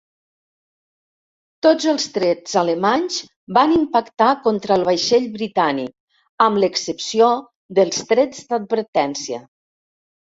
[1.65, 3.19] Tots els trets alemanys
[3.57, 5.95] van impactar contra el vaixell britànic,
[6.47, 7.31] amb l'excepció
[7.81, 9.45] dels trets d'advertència.